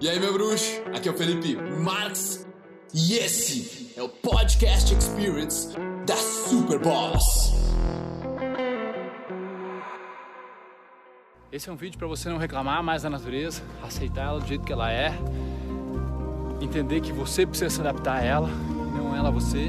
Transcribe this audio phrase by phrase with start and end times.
[0.00, 0.80] E aí, meu bruxo?
[0.94, 2.46] Aqui é o Felipe Marx
[2.94, 5.76] e esse é o Podcast Experience
[6.06, 7.52] da Super Boss.
[11.50, 14.64] Esse é um vídeo para você não reclamar mais da natureza, aceitar ela do jeito
[14.64, 15.12] que ela é,
[16.60, 19.68] entender que você precisa se adaptar a ela e não ela a você.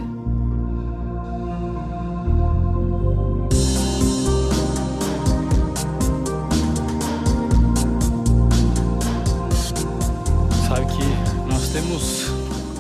[10.69, 12.27] Sabe que nós temos,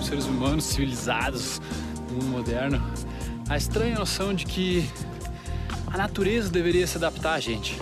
[0.05, 1.59] seres humanos civilizados
[2.11, 2.79] mundo moderno,
[3.49, 4.87] a estranha noção de que
[5.87, 7.81] a natureza deveria se adaptar a gente.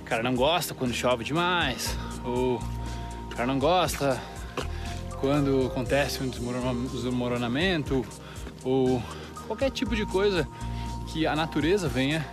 [0.00, 1.94] O cara não gosta quando chove demais,
[2.24, 4.18] ou o cara não gosta
[5.20, 8.06] quando acontece um desmoronamento,
[8.64, 9.02] ou
[9.46, 10.48] qualquer tipo de coisa
[11.08, 12.26] que a natureza venha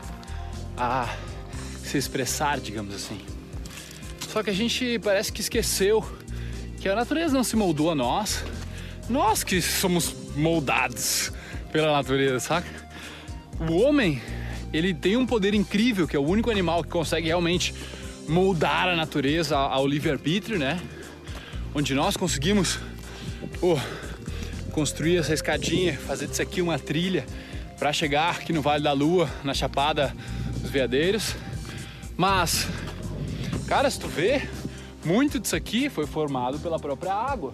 [0.77, 1.13] a
[1.83, 3.19] se expressar, digamos assim.
[4.29, 6.01] Só que a gente parece que esqueceu
[6.81, 8.43] que a natureza não se moldou a nós,
[9.07, 11.31] nós que somos moldados
[11.71, 12.67] pela natureza, saca?
[13.59, 14.19] O homem,
[14.73, 17.71] ele tem um poder incrível, que é o único animal que consegue realmente
[18.27, 20.81] moldar a natureza ao livre-arbítrio, né?
[21.75, 22.79] Onde nós conseguimos
[23.61, 23.77] oh,
[24.71, 27.27] construir essa escadinha, fazer disso aqui uma trilha
[27.77, 30.15] para chegar aqui no Vale da Lua, na Chapada
[30.59, 31.35] dos Veadeiros.
[32.17, 32.67] Mas,
[33.67, 34.49] cara, se tu vê,
[35.03, 37.51] muito disso aqui foi formado pela própria água,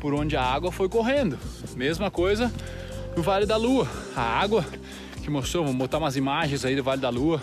[0.00, 1.38] por onde a água foi correndo.
[1.76, 2.52] Mesma coisa
[3.16, 3.88] no Vale da Lua.
[4.16, 4.64] A água
[5.22, 7.40] que mostrou, vou botar umas imagens aí do Vale da Lua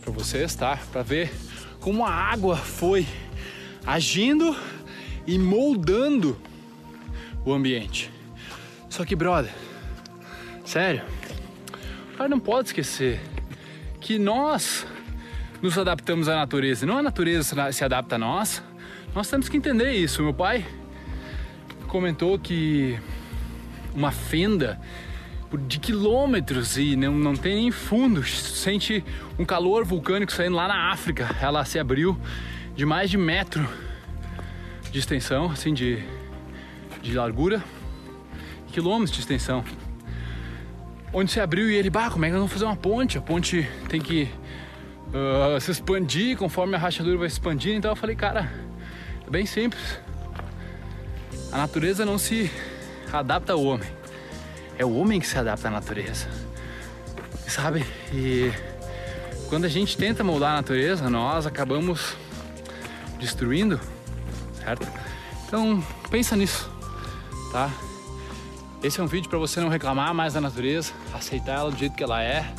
[0.00, 0.78] para vocês, tá?
[0.92, 1.32] Para ver
[1.80, 3.06] como a água foi
[3.86, 4.56] agindo
[5.26, 6.36] e moldando
[7.44, 8.10] o ambiente.
[8.88, 9.52] Só que, brother,
[10.64, 11.02] sério,
[12.12, 13.20] o cara não pode esquecer
[14.00, 14.86] que nós
[15.62, 18.62] nos adaptamos à natureza, não a natureza se adapta a nós.
[19.14, 20.22] Nós temos que entender isso.
[20.22, 20.64] Meu pai
[21.88, 22.96] comentou que
[23.92, 24.80] uma fenda
[25.66, 29.04] de quilômetros e não, não tem nem fundo, sente
[29.36, 31.28] um calor vulcânico saindo lá na África.
[31.40, 32.16] Ela se abriu
[32.76, 33.68] de mais de metro
[34.92, 36.04] de extensão, assim, de,
[37.02, 37.64] de largura,
[38.68, 39.64] quilômetros de extensão.
[41.12, 43.18] Onde se abriu e ele, bah, como é que nós vamos fazer uma ponte?
[43.18, 44.28] A ponte tem que
[45.08, 47.78] uh, se expandir conforme a rachadura vai se expandindo.
[47.78, 48.69] Então eu falei, cara,
[49.30, 50.00] é bem simples.
[51.52, 52.50] A natureza não se
[53.12, 53.88] adapta ao homem.
[54.76, 56.28] É o homem que se adapta à natureza.
[57.46, 57.86] Sabe?
[58.12, 58.52] E
[59.48, 62.16] quando a gente tenta moldar a natureza, nós acabamos
[63.20, 63.80] destruindo,
[64.64, 64.88] certo?
[65.46, 66.68] Então, pensa nisso,
[67.52, 67.70] tá?
[68.82, 71.94] Esse é um vídeo para você não reclamar mais da natureza, aceitar ela do jeito
[71.94, 72.52] que ela é,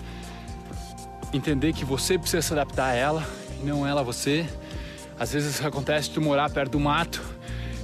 [1.34, 3.28] entender que você precisa se adaptar a ela
[3.62, 4.48] e não ela a você.
[5.22, 7.22] Às vezes acontece tu morar perto do mato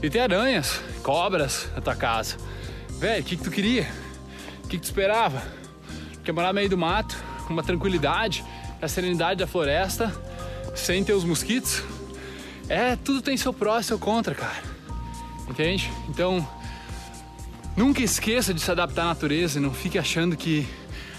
[0.02, 2.36] e ter aranhas, cobras na tua casa.
[2.98, 3.88] Velho, o que, que tu queria?
[4.64, 5.44] O que, que tu esperava?
[6.24, 7.16] Quer morar no meio do mato,
[7.46, 8.44] com uma tranquilidade,
[8.82, 10.12] a serenidade da floresta,
[10.74, 11.84] sem ter os mosquitos?
[12.68, 14.64] É, tudo tem seu pró e seu contra, cara.
[15.48, 15.92] Entende?
[16.10, 16.46] Então,
[17.76, 20.68] nunca esqueça de se adaptar à natureza não fique achando que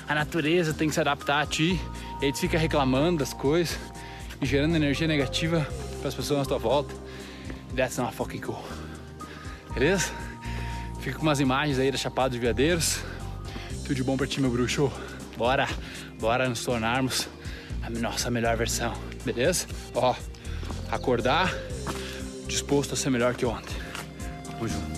[0.09, 1.81] a natureza tem que se adaptar a ti.
[2.21, 3.79] E aí tu fica reclamando das coisas
[4.41, 5.65] e gerando energia negativa
[5.99, 6.95] para as pessoas à tua volta.
[7.75, 8.63] That's not fucking cool.
[9.75, 10.11] Beleza?
[11.01, 13.01] Fica com umas imagens aí da Chapada dos Veadeiros.
[13.83, 14.91] Tudo de bom pra ti, meu bruxo.
[15.37, 15.69] Bora,
[16.21, 17.29] bora nos tornarmos
[17.83, 18.93] a nossa melhor versão,
[19.25, 19.67] beleza?
[19.95, 20.15] Ó,
[20.91, 21.55] acordar
[22.47, 23.77] disposto a ser melhor que ontem.
[24.45, 24.98] Tamo junto.